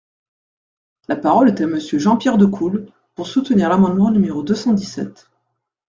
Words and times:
La 1.07 1.15
parole 1.15 1.49
est 1.49 1.61
à 1.61 1.67
Monsieur 1.67 1.99
Jean-Pierre 1.99 2.39
Decool, 2.39 2.87
pour 3.13 3.27
soutenir 3.27 3.69
l’amendement 3.69 4.09
numéro 4.09 4.41
deux 4.41 4.55
cent 4.55 4.73
dix-sept. 4.73 5.29